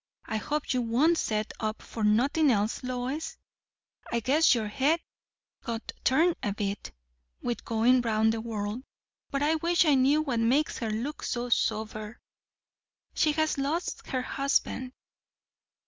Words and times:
"I 0.25 0.37
hope 0.37 0.73
you 0.73 0.81
won't 0.81 1.19
set 1.19 1.53
up 1.59 1.83
for 1.83 2.03
nothin' 2.03 2.49
else, 2.49 2.83
Lois. 2.83 3.37
I 4.11 4.19
guess 4.19 4.55
your 4.55 4.67
head 4.67 4.99
got 5.63 5.91
turned 6.03 6.37
a 6.41 6.53
bit, 6.55 6.91
with 7.43 7.63
goin' 7.63 8.01
round 8.01 8.33
the 8.33 8.41
world. 8.41 8.81
But 9.29 9.43
I 9.43 9.53
wish 9.57 9.85
I 9.85 9.93
knew 9.93 10.23
what 10.23 10.39
makes 10.39 10.79
her 10.79 10.89
look 10.89 11.21
so 11.21 11.49
sober!" 11.49 12.19
"She 13.13 13.33
has 13.33 13.59
lost 13.59 14.07
her 14.07 14.23
husband." 14.23 14.93